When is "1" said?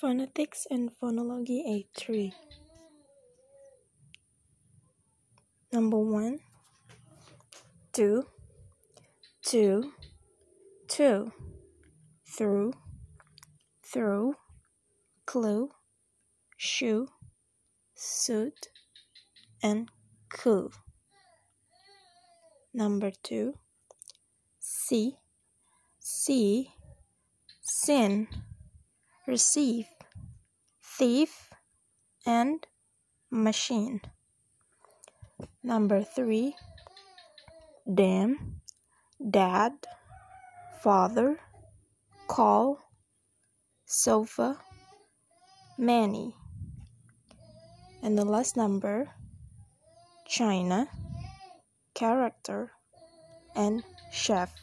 5.98-6.38